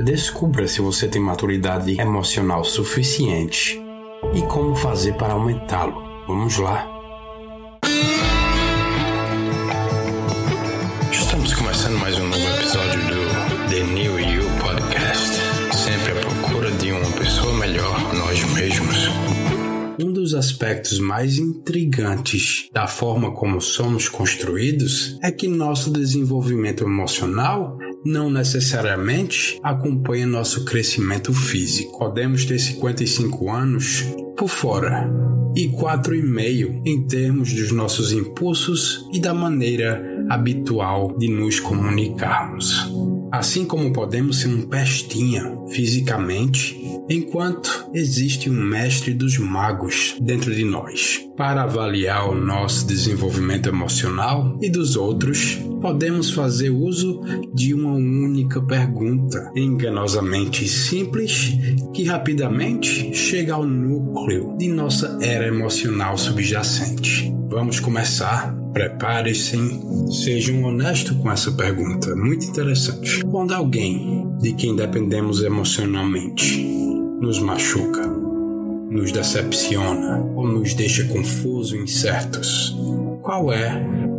Descubra 0.00 0.68
se 0.68 0.80
você 0.80 1.08
tem 1.08 1.20
maturidade 1.20 2.00
emocional 2.00 2.62
suficiente 2.62 3.82
e 4.32 4.42
como 4.42 4.76
fazer 4.76 5.14
para 5.14 5.32
aumentá-lo. 5.32 6.00
Vamos 6.24 6.56
lá. 6.56 6.86
Estamos 11.10 11.52
começando 11.52 11.98
mais 11.98 12.16
um 12.16 12.28
novo 12.28 12.46
episódio 12.46 13.00
do 13.08 13.70
The 13.70 13.82
New 13.82 14.20
You 14.20 14.44
Podcast. 14.60 15.36
Sempre 15.76 16.12
à 16.12 16.20
procura 16.20 16.70
de 16.70 16.92
uma 16.92 17.10
pessoa 17.18 17.52
melhor, 17.54 18.14
nós 18.14 18.44
mesmos. 18.54 19.08
Um 20.00 20.12
dos 20.12 20.32
aspectos 20.32 21.00
mais 21.00 21.38
intrigantes 21.38 22.68
da 22.72 22.86
forma 22.86 23.32
como 23.34 23.60
somos 23.60 24.08
construídos 24.08 25.18
é 25.20 25.32
que 25.32 25.48
nosso 25.48 25.90
desenvolvimento 25.90 26.84
emocional 26.84 27.76
não 28.04 28.30
necessariamente 28.30 29.58
acompanha 29.62 30.26
nosso 30.26 30.64
crescimento 30.64 31.32
físico. 31.32 31.98
Podemos 31.98 32.44
ter 32.44 32.58
55 32.58 33.50
anos 33.50 34.04
por 34.36 34.48
fora 34.48 35.10
e 35.56 35.68
4,5 35.68 36.82
em 36.86 37.06
termos 37.06 37.52
dos 37.52 37.72
nossos 37.72 38.12
impulsos 38.12 39.08
e 39.12 39.18
da 39.18 39.34
maneira 39.34 40.24
habitual 40.28 41.16
de 41.18 41.28
nos 41.28 41.58
comunicarmos. 41.58 42.88
Assim 43.32 43.64
como 43.64 43.92
podemos 43.92 44.40
ser 44.40 44.48
um 44.48 44.62
pestinha 44.62 45.54
fisicamente, 45.68 46.80
enquanto 47.08 47.88
existe 47.94 48.50
um 48.50 48.54
mestre 48.54 49.14
dos 49.14 49.38
magos 49.38 50.16
dentro 50.20 50.54
de 50.54 50.64
nós. 50.64 51.26
Para 51.36 51.62
avaliar 51.62 52.28
o 52.28 52.34
nosso 52.34 52.86
desenvolvimento 52.86 53.68
emocional 53.68 54.58
e 54.60 54.68
dos 54.68 54.96
outros, 54.96 55.58
podemos 55.80 56.30
fazer 56.30 56.70
uso 56.70 57.20
de 57.54 57.72
uma 57.72 57.92
única 57.92 58.60
pergunta, 58.60 59.50
enganosamente 59.56 60.68
simples, 60.68 61.52
que 61.94 62.04
rapidamente 62.04 63.14
chega 63.14 63.54
ao 63.54 63.64
núcleo 63.64 64.56
de 64.58 64.68
nossa 64.68 65.18
era 65.22 65.46
emocional 65.46 66.18
subjacente. 66.18 67.32
Vamos 67.48 67.80
começar? 67.80 68.54
Prepare-se, 68.72 69.56
sejam 70.22 70.62
honestos 70.64 71.16
com 71.16 71.30
essa 71.32 71.50
pergunta, 71.52 72.14
muito 72.14 72.46
interessante. 72.46 73.24
Quando 73.24 73.54
alguém 73.54 74.28
de 74.40 74.52
quem 74.52 74.76
dependemos 74.76 75.42
emocionalmente 75.42 76.67
nos 77.20 77.40
machuca, 77.40 78.06
nos 78.90 79.12
decepciona 79.12 80.18
ou 80.36 80.46
nos 80.46 80.72
deixa 80.74 81.04
confusos 81.04 81.72
e 81.72 81.82
incertos, 81.82 82.76
qual 83.22 83.52
é 83.52 83.68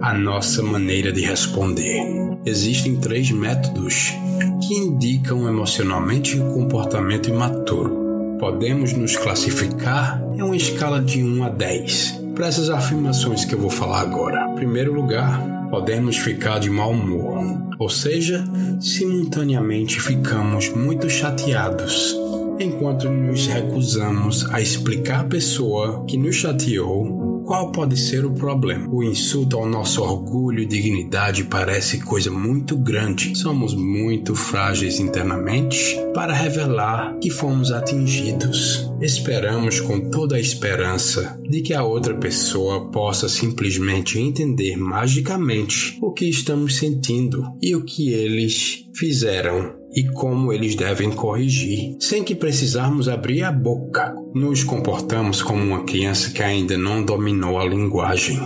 a 0.02 0.14
nossa 0.14 0.62
maneira 0.62 1.12
de 1.12 1.22
responder? 1.22 2.04
Existem 2.46 2.98
três 2.98 3.32
métodos 3.32 4.14
que 4.62 4.74
indicam 4.74 5.48
emocionalmente 5.48 6.38
o 6.38 6.54
comportamento 6.54 7.30
imaturo. 7.30 8.38
Podemos 8.40 8.94
nos 8.94 9.16
classificar 9.18 10.22
em 10.34 10.42
uma 10.42 10.56
escala 10.56 11.02
de 11.02 11.24
1 11.24 11.44
a 11.44 11.50
10 11.50 12.20
para 12.36 12.48
essas 12.48 12.70
afirmações 12.70 13.44
que 13.44 13.56
eu 13.56 13.60
vou 13.60 13.70
falar 13.70 14.02
agora. 14.02 14.52
Em 14.52 14.56
primeiro 14.56 14.94
lugar, 14.94 15.42
podemos 15.70 16.18
ficar 16.18 16.60
de 16.60 16.70
mau 16.70 16.92
humor, 16.92 17.44
ou 17.78 17.90
seja, 17.90 18.44
simultaneamente 18.80 20.00
ficamos 20.00 20.70
muito 20.70 21.10
chateados 21.10 22.16
enquanto 22.60 23.10
nos 23.10 23.48
recusamos 23.48 24.50
a 24.52 24.62
explicar 24.62 25.22
à 25.22 25.24
pessoa 25.24 26.06
que 26.06 26.18
nos 26.18 26.36
chateou 26.36 27.30
qual 27.50 27.72
pode 27.72 27.98
ser 27.98 28.26
o 28.26 28.32
problema? 28.32 28.88
O 28.92 29.04
insulto 29.04 29.58
ao 29.58 29.68
nosso 29.68 30.04
orgulho 30.04 30.60
e 30.60 30.68
dignidade 30.68 31.46
parece 31.46 32.00
coisa 32.00 32.30
muito 32.30 32.78
grande. 32.78 33.36
Somos 33.36 33.74
muito 33.74 34.36
frágeis 34.36 35.00
internamente 35.00 35.98
para 36.14 36.32
revelar 36.32 37.18
que 37.18 37.32
fomos 37.32 37.72
atingidos. 37.72 38.88
Esperamos 39.02 39.80
com 39.80 40.12
toda 40.12 40.36
a 40.36 40.40
esperança 40.40 41.42
de 41.42 41.62
que 41.62 41.74
a 41.74 41.84
outra 41.84 42.14
pessoa 42.14 42.92
possa 42.92 43.28
simplesmente 43.28 44.20
entender 44.20 44.78
magicamente 44.78 45.98
o 46.04 46.14
que 46.14 46.26
estamos 46.26 46.78
sentindo 46.78 47.44
e 47.60 47.76
o 47.76 47.84
que 47.84 48.14
eles 48.14 48.86
fizeram 48.94 49.79
e 49.94 50.04
como 50.08 50.54
eles 50.54 50.76
devem 50.76 51.12
corrigir, 51.12 51.96
sem 52.00 52.24
que 52.24 52.36
precisarmos 52.36 53.08
abrir 53.08 53.44
a 53.44 53.52
boca. 53.52 54.14
Nos 54.34 54.64
comportamos 54.64 55.42
como 55.42 55.64
uma 55.64 55.84
criança 55.84 56.32
que 56.32 56.44
ainda 56.44 56.78
não 56.78 57.04
dominou 57.04 57.60
a 57.60 57.66
linguagem. 57.66 58.40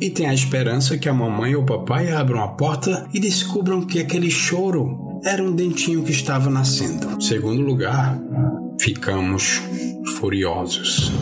E 0.00 0.10
tem 0.10 0.26
a 0.26 0.34
esperança 0.34 0.98
que 0.98 1.08
a 1.08 1.14
mamãe 1.14 1.54
ou 1.54 1.62
o 1.62 1.66
papai 1.66 2.12
abram 2.12 2.42
a 2.42 2.48
porta 2.48 3.08
e 3.12 3.20
descubram 3.20 3.82
que 3.82 3.98
aquele 3.98 4.30
choro 4.30 5.20
era 5.24 5.42
um 5.42 5.54
dentinho 5.54 6.02
que 6.02 6.12
estava 6.12 6.50
nascendo. 6.50 7.22
Segundo 7.22 7.62
lugar, 7.62 8.18
ficamos 8.78 9.62
furiosos. 10.18 11.12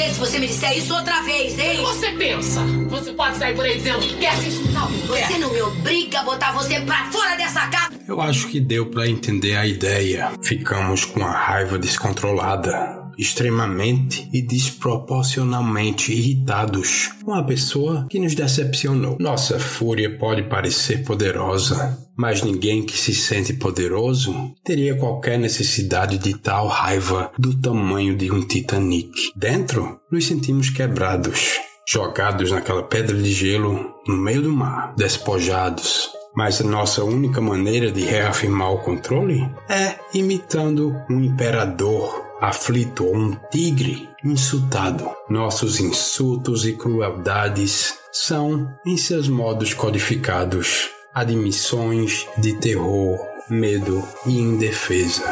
Você 0.00 0.14
se 0.14 0.18
você 0.20 0.38
me 0.38 0.46
disser 0.46 0.78
isso 0.78 0.94
outra 0.94 1.20
vez, 1.22 1.58
hein? 1.58 1.76
Você 1.82 2.10
pensa? 2.12 2.60
Você 2.88 3.12
pode 3.12 3.36
sair 3.36 3.54
por 3.54 3.64
aí 3.64 3.76
dizendo 3.76 4.00
que 4.00 4.24
é 4.24 4.30
assim 4.30 4.72
não. 4.72 4.88
Você 4.88 5.38
não 5.38 5.52
me 5.52 5.60
obriga 5.60 6.20
a 6.20 6.22
botar 6.22 6.52
você 6.52 6.80
pra 6.80 7.10
fora 7.10 7.36
dessa 7.36 7.66
casa. 7.68 7.90
Eu 8.08 8.20
acho 8.20 8.48
que 8.48 8.60
deu 8.60 8.86
para 8.86 9.08
entender 9.08 9.56
a 9.56 9.66
ideia. 9.66 10.32
Ficamos 10.42 11.04
com 11.04 11.22
a 11.22 11.30
raiva 11.30 11.78
descontrolada 11.78 12.99
extremamente 13.20 14.26
e 14.32 14.40
desproporcionalmente 14.40 16.10
irritados 16.10 17.10
com 17.22 17.34
a 17.34 17.42
pessoa 17.42 18.06
que 18.08 18.18
nos 18.18 18.34
decepcionou. 18.34 19.18
Nossa 19.20 19.60
fúria 19.60 20.16
pode 20.16 20.44
parecer 20.44 21.04
poderosa, 21.04 21.98
mas 22.16 22.42
ninguém 22.42 22.82
que 22.82 22.96
se 22.96 23.14
sente 23.14 23.52
poderoso 23.52 24.54
teria 24.64 24.96
qualquer 24.96 25.38
necessidade 25.38 26.16
de 26.16 26.38
tal 26.38 26.66
raiva 26.66 27.30
do 27.38 27.54
tamanho 27.60 28.16
de 28.16 28.32
um 28.32 28.40
Titanic. 28.40 29.32
Dentro, 29.36 30.00
nos 30.10 30.26
sentimos 30.26 30.70
quebrados, 30.70 31.58
jogados 31.86 32.50
naquela 32.50 32.84
pedra 32.84 33.16
de 33.16 33.30
gelo 33.30 33.94
no 34.08 34.16
meio 34.16 34.40
do 34.40 34.52
mar, 34.52 34.94
despojados, 34.96 36.08
mas 36.34 36.58
a 36.62 36.64
nossa 36.64 37.04
única 37.04 37.40
maneira 37.40 37.92
de 37.92 38.00
reafirmar 38.00 38.72
o 38.72 38.78
controle 38.78 39.46
é 39.68 39.96
imitando 40.14 40.96
um 41.10 41.22
imperador 41.22 42.29
aflito 42.40 43.04
ou 43.04 43.14
um 43.14 43.36
tigre 43.50 44.08
insultado. 44.24 45.08
Nossos 45.28 45.78
insultos 45.78 46.66
e 46.66 46.72
crueldades 46.72 47.98
são, 48.10 48.74
em 48.84 48.96
seus 48.96 49.28
modos 49.28 49.74
codificados, 49.74 50.90
admissões 51.14 52.26
de 52.38 52.54
terror, 52.54 53.18
medo 53.48 54.02
e 54.26 54.38
indefesa. 54.38 55.22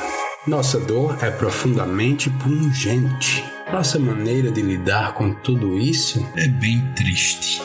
Nossa 0.47 0.79
dor 0.79 1.17
é 1.23 1.31
profundamente 1.31 2.31
pungente. 2.31 3.45
Nossa 3.73 3.99
maneira 3.99 4.51
de 4.51 4.63
lidar 4.63 5.15
com 5.15 5.35
tudo 5.35 5.77
isso 5.79 6.25
é 6.37 6.49
bem 6.49 6.93
triste 6.95 7.61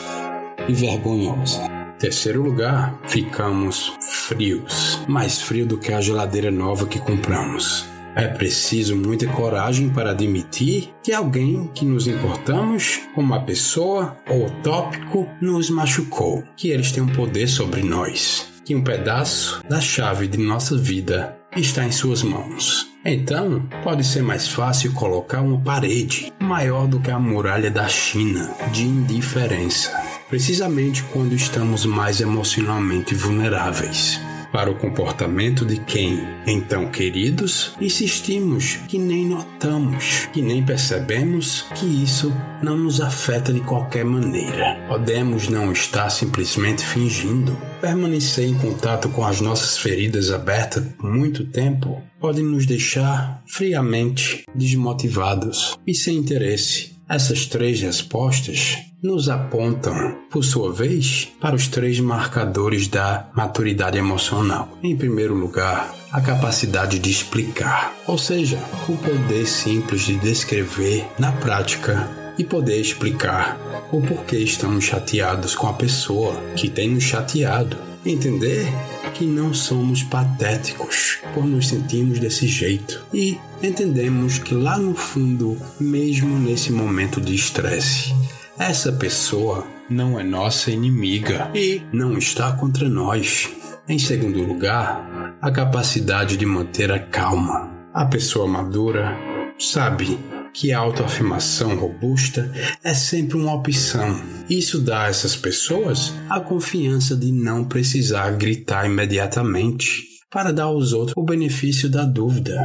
e 0.68 0.72
vergonhosa. 0.72 1.60
Terceiro 1.98 2.42
lugar, 2.42 2.98
ficamos 3.06 3.92
frios, 4.28 5.00
mais 5.08 5.40
frio 5.40 5.64
do 5.64 5.78
que 5.78 5.92
a 5.92 6.00
geladeira 6.00 6.50
nova 6.50 6.86
que 6.86 6.98
compramos. 6.98 7.93
É 8.16 8.28
preciso 8.28 8.94
muita 8.94 9.26
coragem 9.26 9.90
para 9.90 10.12
admitir 10.12 10.94
que 11.02 11.12
alguém 11.12 11.68
que 11.74 11.84
nos 11.84 12.06
importamos, 12.06 13.00
uma 13.16 13.40
pessoa 13.40 14.16
ou 14.28 14.48
tópico, 14.62 15.28
nos 15.40 15.68
machucou, 15.68 16.44
que 16.56 16.68
eles 16.68 16.92
têm 16.92 17.02
um 17.02 17.08
poder 17.08 17.48
sobre 17.48 17.82
nós, 17.82 18.46
que 18.64 18.74
um 18.74 18.84
pedaço 18.84 19.60
da 19.68 19.80
chave 19.80 20.28
de 20.28 20.38
nossa 20.38 20.78
vida 20.78 21.36
está 21.56 21.84
em 21.84 21.90
suas 21.90 22.22
mãos. 22.22 22.86
Então, 23.04 23.68
pode 23.82 24.04
ser 24.04 24.22
mais 24.22 24.46
fácil 24.46 24.92
colocar 24.92 25.40
uma 25.40 25.60
parede 25.60 26.32
maior 26.40 26.86
do 26.86 27.00
que 27.00 27.10
a 27.10 27.18
muralha 27.18 27.70
da 27.70 27.88
China 27.88 28.54
de 28.72 28.84
indiferença, 28.84 29.92
precisamente 30.28 31.02
quando 31.12 31.34
estamos 31.34 31.84
mais 31.84 32.20
emocionalmente 32.20 33.12
vulneráveis 33.14 34.20
para 34.54 34.70
o 34.70 34.76
comportamento 34.76 35.66
de 35.66 35.80
quem, 35.80 36.20
então 36.46 36.88
queridos, 36.88 37.72
insistimos 37.80 38.76
que 38.86 38.96
nem 38.96 39.26
notamos, 39.26 40.28
que 40.32 40.40
nem 40.40 40.64
percebemos 40.64 41.62
que 41.74 41.84
isso 41.84 42.32
não 42.62 42.78
nos 42.78 43.00
afeta 43.00 43.52
de 43.52 43.60
qualquer 43.62 44.04
maneira. 44.04 44.86
Podemos 44.86 45.48
não 45.48 45.72
estar 45.72 46.08
simplesmente 46.08 46.86
fingindo. 46.86 47.58
Permanecer 47.80 48.46
em 48.48 48.54
contato 48.54 49.08
com 49.08 49.26
as 49.26 49.40
nossas 49.40 49.76
feridas 49.76 50.30
abertas 50.30 50.84
por 50.98 51.10
muito 51.12 51.44
tempo 51.46 52.00
pode 52.20 52.40
nos 52.40 52.64
deixar 52.64 53.42
friamente 53.48 54.44
desmotivados 54.54 55.76
e 55.84 55.92
sem 55.92 56.18
interesse. 56.18 56.94
Essas 57.08 57.44
três 57.44 57.82
respostas 57.82 58.78
nos 59.04 59.28
apontam, 59.28 60.16
por 60.30 60.42
sua 60.42 60.72
vez, 60.72 61.30
para 61.38 61.54
os 61.54 61.68
três 61.68 62.00
marcadores 62.00 62.88
da 62.88 63.28
maturidade 63.34 63.98
emocional. 63.98 64.78
Em 64.82 64.96
primeiro 64.96 65.34
lugar, 65.34 65.94
a 66.10 66.22
capacidade 66.22 66.98
de 66.98 67.10
explicar, 67.10 67.94
ou 68.06 68.16
seja, 68.16 68.58
o 68.88 68.96
poder 68.96 69.46
simples 69.46 70.06
de 70.06 70.16
descrever 70.16 71.04
na 71.18 71.32
prática 71.32 72.08
e 72.38 72.44
poder 72.44 72.80
explicar 72.80 73.60
o 73.92 74.00
porquê 74.00 74.38
estamos 74.38 74.84
chateados 74.84 75.54
com 75.54 75.66
a 75.66 75.74
pessoa 75.74 76.34
que 76.56 76.70
tem 76.70 76.88
nos 76.88 77.04
chateado. 77.04 77.76
Entender 78.06 78.66
que 79.12 79.26
não 79.26 79.52
somos 79.52 80.02
patéticos 80.02 81.18
por 81.34 81.46
nos 81.46 81.68
sentirmos 81.68 82.18
desse 82.18 82.48
jeito 82.48 83.04
e 83.12 83.38
entendemos 83.62 84.38
que 84.38 84.54
lá 84.54 84.78
no 84.78 84.94
fundo, 84.94 85.56
mesmo 85.78 86.38
nesse 86.38 86.72
momento 86.72 87.20
de 87.20 87.34
estresse, 87.34 88.14
essa 88.58 88.92
pessoa 88.92 89.66
não 89.90 90.18
é 90.18 90.22
nossa 90.22 90.70
inimiga 90.70 91.50
e 91.54 91.82
não 91.92 92.16
está 92.16 92.52
contra 92.52 92.88
nós. 92.88 93.50
Em 93.88 93.98
segundo 93.98 94.42
lugar, 94.42 95.36
a 95.42 95.50
capacidade 95.50 96.36
de 96.36 96.46
manter 96.46 96.90
a 96.90 96.98
calma. 96.98 97.70
A 97.92 98.06
pessoa 98.06 98.46
madura 98.46 99.16
sabe 99.58 100.18
que 100.52 100.72
a 100.72 100.78
autoafirmação 100.78 101.76
robusta 101.76 102.50
é 102.82 102.94
sempre 102.94 103.36
uma 103.36 103.54
opção. 103.54 104.20
Isso 104.48 104.80
dá 104.80 105.02
a 105.02 105.08
essas 105.08 105.36
pessoas 105.36 106.14
a 106.30 106.38
confiança 106.40 107.16
de 107.16 107.32
não 107.32 107.64
precisar 107.64 108.30
gritar 108.36 108.86
imediatamente 108.86 110.14
para 110.30 110.52
dar 110.52 110.64
aos 110.64 110.92
outros 110.92 111.14
o 111.16 111.22
benefício 111.22 111.88
da 111.88 112.04
dúvida 112.04 112.56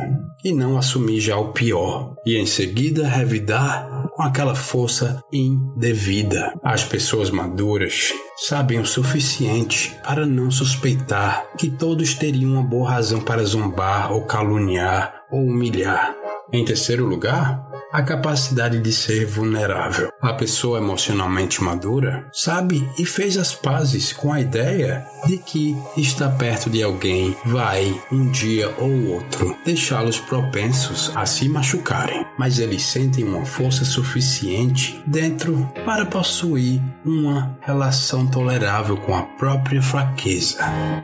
e 0.44 0.51
não 0.51 0.77
assumir 0.77 1.19
já 1.19 1.38
o 1.38 1.51
pior 1.51 2.15
e 2.25 2.36
em 2.36 2.45
seguida 2.45 3.07
revidar 3.07 3.99
com 4.09 4.23
aquela 4.23 4.56
força 4.56 5.23
indevida. 5.31 6.53
As 6.63 6.83
pessoas 6.83 7.29
maduras 7.29 8.13
sabem 8.38 8.79
o 8.79 8.85
suficiente 8.85 9.95
para 10.03 10.25
não 10.25 10.50
suspeitar 10.50 11.45
que 11.57 11.69
todos 11.69 12.13
teriam 12.13 12.53
uma 12.53 12.63
boa 12.63 12.89
razão 12.89 13.21
para 13.21 13.44
zombar 13.44 14.11
ou 14.11 14.23
caluniar 14.23 15.23
ou 15.31 15.41
humilhar. 15.41 16.15
Em 16.51 16.65
terceiro 16.65 17.06
lugar, 17.06 17.69
a 17.91 18.01
capacidade 18.01 18.80
de 18.80 18.91
ser 18.91 19.25
vulnerável. 19.25 20.12
A 20.21 20.33
pessoa 20.33 20.77
emocionalmente 20.77 21.63
madura 21.63 22.27
sabe 22.31 22.88
e 22.97 23.06
fez 23.06 23.38
as 23.38 23.53
pazes 23.53 24.13
com 24.13 24.31
a 24.31 24.39
ideia 24.39 25.06
de 25.25 25.38
que 25.38 25.75
estar 25.97 26.30
perto 26.38 26.69
de 26.69 26.83
alguém 26.83 27.36
vai, 27.45 28.00
um 28.12 28.30
dia 28.30 28.74
ou 28.77 29.15
outro, 29.15 29.56
deixá-los 29.65 30.19
propensos 30.19 31.12
a 31.15 31.25
se 31.25 31.50
machucarem, 31.50 32.25
mas 32.38 32.59
eles 32.59 32.83
sentem 32.83 33.24
uma 33.24 33.45
força 33.45 33.83
suficiente 33.83 35.01
dentro 35.06 35.69
para 35.86 36.06
possuir 36.06 36.81
uma 37.03 37.57
relação 37.62 38.27
tolerável 38.27 38.97
com 38.97 39.15
a 39.15 39.24
própria 39.24 39.81
fraqueza. 39.81 40.59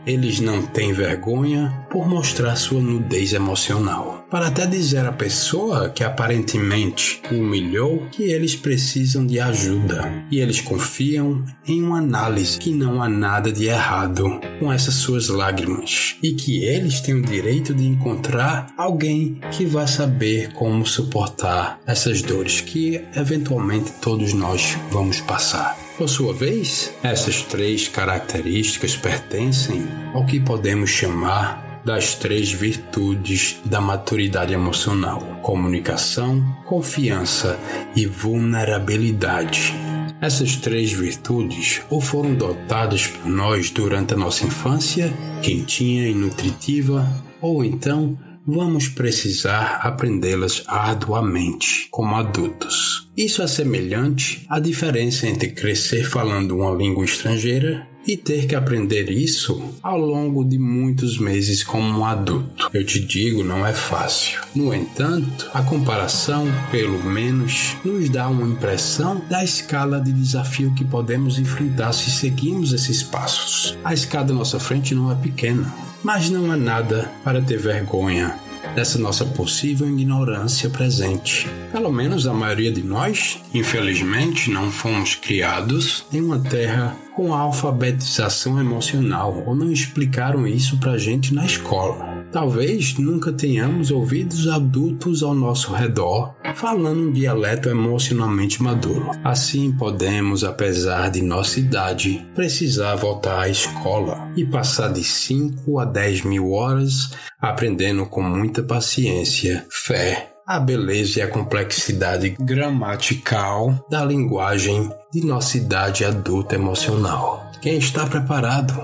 Eles 0.06 0.40
não 0.40 0.62
têm 0.62 0.92
vergonha 0.92 1.86
por 1.90 2.08
mostrar 2.08 2.56
sua 2.56 2.80
nudez 2.80 3.32
emocional, 3.32 4.15
para 4.30 4.48
até 4.48 4.66
dizer 4.66 5.04
à 5.06 5.12
pessoa 5.12 5.88
que 5.88 6.02
aparentemente 6.02 7.20
o 7.30 7.36
humilhou 7.36 8.06
que 8.10 8.24
eles 8.24 8.56
precisam 8.56 9.26
de 9.26 9.38
ajuda 9.38 10.24
e 10.30 10.40
eles 10.40 10.60
confiam 10.60 11.44
em 11.66 11.82
uma 11.82 11.98
análise 11.98 12.58
que 12.58 12.72
não 12.72 13.02
há 13.02 13.08
nada 13.08 13.52
de 13.52 13.66
errado 13.66 14.40
com 14.58 14.72
essas 14.72 14.94
suas 14.94 15.28
lágrimas 15.28 16.16
e 16.22 16.32
que 16.32 16.64
eles 16.64 17.00
têm 17.00 17.14
o 17.14 17.22
direito 17.22 17.74
de 17.74 17.86
encontrar 17.86 18.72
alguém 18.76 19.40
que 19.52 19.64
vá 19.64 19.86
saber 19.86 20.52
como 20.52 20.84
suportar 20.86 21.80
essas 21.86 22.22
dores 22.22 22.60
que 22.60 23.04
eventualmente 23.14 23.92
todos 24.00 24.32
nós 24.32 24.76
vamos 24.90 25.20
passar. 25.20 25.78
Por 25.96 26.08
sua 26.08 26.34
vez, 26.34 26.92
essas 27.02 27.40
três 27.42 27.88
características 27.88 28.96
pertencem 28.96 29.86
ao 30.12 30.26
que 30.26 30.38
podemos 30.38 30.90
chamar 30.90 31.65
das 31.86 32.16
três 32.16 32.52
virtudes 32.52 33.60
da 33.64 33.80
maturidade 33.80 34.52
emocional: 34.52 35.20
comunicação, 35.40 36.44
confiança 36.66 37.56
e 37.94 38.04
vulnerabilidade. 38.06 39.72
Essas 40.20 40.56
três 40.56 40.92
virtudes 40.92 41.82
ou 41.88 42.00
foram 42.00 42.34
dotadas 42.34 43.06
por 43.06 43.30
nós 43.30 43.70
durante 43.70 44.14
a 44.14 44.16
nossa 44.16 44.44
infância, 44.44 45.14
quentinha 45.40 46.08
e 46.08 46.14
nutritiva, 46.14 47.08
ou 47.40 47.64
então 47.64 48.18
vamos 48.44 48.88
precisar 48.88 49.80
aprendê-las 49.82 50.64
arduamente 50.66 51.86
como 51.92 52.16
adultos. 52.16 52.75
Isso 53.16 53.40
é 53.40 53.46
semelhante 53.46 54.44
à 54.46 54.58
diferença 54.58 55.26
entre 55.26 55.48
crescer 55.48 56.04
falando 56.04 56.54
uma 56.54 56.70
língua 56.70 57.02
estrangeira 57.02 57.88
e 58.06 58.14
ter 58.14 58.46
que 58.46 58.54
aprender 58.54 59.10
isso 59.10 59.74
ao 59.82 59.96
longo 59.98 60.44
de 60.44 60.58
muitos 60.58 61.18
meses 61.18 61.64
como 61.64 62.00
um 62.00 62.04
adulto. 62.04 62.68
Eu 62.74 62.84
te 62.84 63.00
digo, 63.00 63.42
não 63.42 63.66
é 63.66 63.72
fácil. 63.72 64.42
No 64.54 64.72
entanto, 64.74 65.50
a 65.54 65.62
comparação, 65.62 66.46
pelo 66.70 67.02
menos, 67.02 67.74
nos 67.82 68.10
dá 68.10 68.28
uma 68.28 68.46
impressão 68.46 69.24
da 69.30 69.42
escala 69.42 69.98
de 69.98 70.12
desafio 70.12 70.74
que 70.74 70.84
podemos 70.84 71.38
enfrentar 71.38 71.94
se 71.94 72.10
seguirmos 72.10 72.74
esses 72.74 73.02
passos. 73.02 73.78
A 73.82 73.94
escada 73.94 74.30
à 74.30 74.36
nossa 74.36 74.60
frente 74.60 74.94
não 74.94 75.10
é 75.10 75.14
pequena, 75.14 75.74
mas 76.04 76.28
não 76.28 76.52
há 76.52 76.56
nada 76.56 77.10
para 77.24 77.40
ter 77.40 77.58
vergonha 77.58 78.45
dessa 78.76 78.98
nossa 78.98 79.24
possível 79.24 79.88
ignorância 79.88 80.68
presente. 80.68 81.48
Pelo 81.72 81.90
menos 81.90 82.26
a 82.26 82.34
maioria 82.34 82.70
de 82.70 82.82
nós, 82.82 83.40
infelizmente, 83.54 84.50
não 84.50 84.70
fomos 84.70 85.14
criados 85.14 86.04
em 86.12 86.20
uma 86.20 86.38
terra 86.38 86.94
com 87.14 87.32
alfabetização 87.32 88.60
emocional 88.60 89.42
ou 89.46 89.56
não 89.56 89.72
explicaram 89.72 90.46
isso 90.46 90.78
pra 90.78 90.98
gente 90.98 91.34
na 91.34 91.46
escola. 91.46 92.26
Talvez 92.30 92.98
nunca 92.98 93.32
tenhamos 93.32 93.90
ouvido 93.90 94.34
adultos 94.52 95.22
ao 95.22 95.34
nosso 95.34 95.72
redor 95.72 96.35
falando 96.56 97.08
um 97.08 97.12
dialeto 97.12 97.68
emocionalmente 97.68 98.62
maduro. 98.62 99.10
Assim 99.22 99.70
podemos, 99.70 100.42
apesar 100.42 101.10
de 101.10 101.22
nossa 101.22 101.60
idade, 101.60 102.26
precisar 102.34 102.96
voltar 102.96 103.42
à 103.42 103.48
escola 103.48 104.30
e 104.36 104.44
passar 104.44 104.92
de 104.92 105.04
5 105.04 105.78
a 105.78 105.84
10 105.84 106.22
mil 106.22 106.52
horas 106.52 107.10
aprendendo 107.38 108.06
com 108.06 108.22
muita 108.22 108.62
paciência, 108.62 109.66
fé 109.70 110.32
a 110.46 110.60
beleza 110.60 111.18
e 111.18 111.22
a 111.22 111.28
complexidade 111.28 112.36
gramatical 112.40 113.84
da 113.90 114.04
linguagem 114.04 114.88
de 115.12 115.26
nossa 115.26 115.56
idade 115.56 116.04
adulta 116.04 116.54
emocional. 116.54 117.50
Quem 117.60 117.78
está 117.78 118.06
preparado 118.06 118.80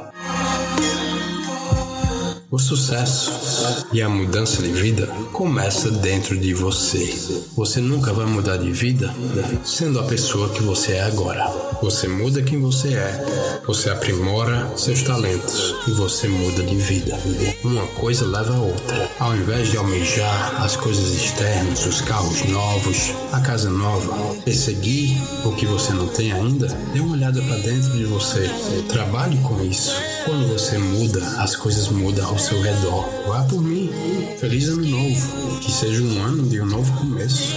o 2.53 2.59
sucesso 2.59 3.33
e 3.95 4.03
a 4.03 4.11
mudança 4.11 4.61
de 4.61 4.71
vida 4.71 5.07
começa 5.33 5.91
dentro 5.91 6.39
de 6.39 6.53
você. 6.53 7.11
Você 7.57 7.81
nunca 7.81 8.13
vai 8.13 8.27
mudar 8.27 8.59
de 8.59 8.71
vida 8.71 9.11
sendo 9.65 9.99
a 9.99 10.03
pessoa 10.03 10.51
que 10.51 10.63
você 10.63 10.93
é 10.93 11.05
agora. 11.05 11.51
Você 11.81 12.07
muda 12.07 12.43
quem 12.43 12.61
você 12.61 12.93
é, 12.93 13.61
você 13.67 13.89
aprimora 13.89 14.71
seus 14.77 15.03
talentos 15.03 15.75
e 15.89 15.93
você 15.93 16.29
muda 16.29 16.63
de 16.63 16.77
vida. 16.77 17.19
Uma 17.65 17.87
coisa 17.87 18.27
leva 18.27 18.55
a 18.55 18.61
outra. 18.61 19.11
Ao 19.19 19.35
invés 19.35 19.71
de 19.71 19.79
almejar 19.79 20.63
as 20.63 20.77
coisas 20.77 21.11
externas, 21.15 21.87
os 21.87 22.03
carros 22.03 22.45
novos, 22.51 23.15
a 23.33 23.41
casa 23.41 23.71
nova, 23.71 24.35
perseguir 24.45 25.17
o 25.47 25.53
que 25.55 25.65
você 25.65 25.95
não 25.95 26.07
tem 26.07 26.33
ainda, 26.33 26.69
dê 26.93 27.01
uma 27.01 27.15
olhada 27.15 27.41
para 27.41 27.57
dentro 27.57 27.93
de 27.93 28.05
você. 28.05 28.51
Trabalhe 28.91 29.39
com 29.39 29.65
isso. 29.65 29.95
Quando 30.27 30.47
você 30.53 30.77
muda, 30.77 31.19
as 31.39 31.57
coisas 31.57 31.89
mudam 31.89 32.29
ao 32.29 32.39
seu 32.43 32.61
redor. 32.61 33.09
Vá 33.27 33.45
por 33.45 33.63
mim. 33.63 33.91
Feliz 34.39 34.69
ano 34.69 34.85
novo. 34.85 35.61
Que 35.61 35.71
seja 35.71 36.03
um 36.03 36.25
ano 36.25 36.43
de 36.49 36.61
um 36.61 36.67
novo 36.67 36.93
começo. 36.99 37.55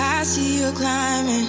I 0.00 0.24
see 0.24 0.60
you 0.60 0.72
climbing, 0.72 1.46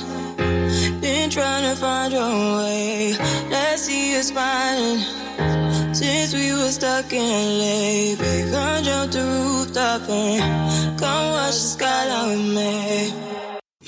been 1.01 1.29
trying 1.29 1.63
to 1.69 1.75
find 1.75 2.13
your 2.13 2.57
way. 2.57 3.15
Let's 3.49 3.81
see 3.81 4.13
you 4.13 4.21
smiling. 4.23 5.03
Since 5.93 6.33
we 6.33 6.53
were 6.53 6.71
stuck 6.71 7.11
in 7.11 7.19
LA, 7.59 8.15
come 8.51 8.83
jump 8.83 9.11
the 9.11 9.23
rooftop 9.23 10.07
and 10.09 10.99
come 10.99 11.31
watch 11.31 11.55
the 11.55 11.69
skyline 11.75 12.37
with 12.37 12.55
me. 12.55 13.28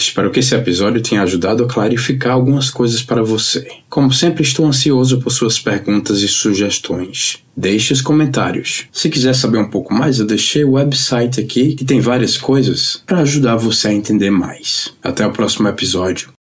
Espero 0.01 0.31
que 0.31 0.39
esse 0.39 0.55
episódio 0.55 1.00
tenha 1.00 1.22
ajudado 1.22 1.63
a 1.63 1.67
clarificar 1.67 2.34
algumas 2.34 2.72
coisas 2.72 3.03
para 3.03 3.22
você. 3.22 3.67
Como 3.88 4.12
sempre, 4.12 4.41
estou 4.41 4.65
ansioso 4.65 5.20
por 5.20 5.29
suas 5.29 5.60
perguntas 5.60 6.22
e 6.22 6.27
sugestões. 6.27 7.38
Deixe 7.55 7.93
os 7.93 8.01
comentários. 8.01 8.88
Se 8.91 9.10
quiser 9.10 9.36
saber 9.36 9.60
um 9.60 9.70
pouco 9.70 9.93
mais, 9.93 10.17
eu 10.17 10.25
deixei 10.25 10.63
o 10.63 10.72
website 10.72 11.39
aqui 11.39 11.75
que 11.75 11.86
tem 11.86 12.00
várias 12.00 12.36
coisas 12.36 13.03
para 13.05 13.20
ajudar 13.20 13.58
você 13.58 13.89
a 13.89 13.93
entender 13.93 14.31
mais. 14.31 14.91
Até 15.03 15.25
o 15.25 15.31
próximo 15.31 15.67
episódio. 15.67 16.31